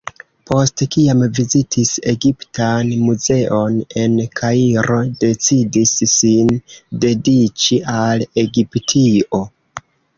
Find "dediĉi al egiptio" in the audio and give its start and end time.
7.07-9.47